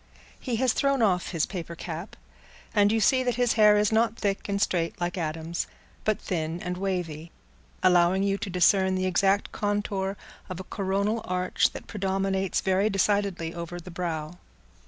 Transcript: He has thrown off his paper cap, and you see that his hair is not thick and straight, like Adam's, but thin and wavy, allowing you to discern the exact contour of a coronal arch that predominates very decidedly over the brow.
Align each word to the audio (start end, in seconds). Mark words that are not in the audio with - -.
He 0.39 0.55
has 0.55 0.73
thrown 0.73 1.03
off 1.03 1.29
his 1.29 1.45
paper 1.45 1.75
cap, 1.75 2.15
and 2.73 2.91
you 2.91 2.99
see 2.99 3.21
that 3.21 3.35
his 3.35 3.53
hair 3.53 3.77
is 3.77 3.91
not 3.91 4.17
thick 4.17 4.49
and 4.49 4.59
straight, 4.59 4.99
like 4.99 5.15
Adam's, 5.15 5.67
but 6.05 6.19
thin 6.19 6.59
and 6.61 6.75
wavy, 6.75 7.31
allowing 7.83 8.23
you 8.23 8.39
to 8.39 8.49
discern 8.49 8.95
the 8.95 9.05
exact 9.05 9.51
contour 9.51 10.17
of 10.49 10.59
a 10.59 10.63
coronal 10.63 11.21
arch 11.23 11.69
that 11.73 11.85
predominates 11.85 12.61
very 12.61 12.89
decidedly 12.89 13.53
over 13.53 13.79
the 13.79 13.91
brow. 13.91 14.37